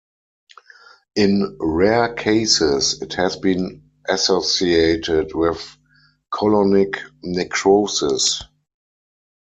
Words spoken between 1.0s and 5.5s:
In rare cases, it has been associated